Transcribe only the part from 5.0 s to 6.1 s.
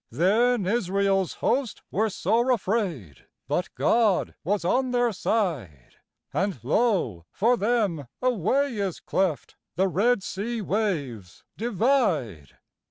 side,